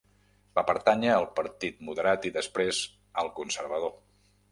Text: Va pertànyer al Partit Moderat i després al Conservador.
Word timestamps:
Va 0.59 0.61
pertànyer 0.69 1.11
al 1.15 1.27
Partit 1.39 1.83
Moderat 1.89 2.25
i 2.29 2.31
després 2.39 2.81
al 3.25 3.31
Conservador. 3.41 3.95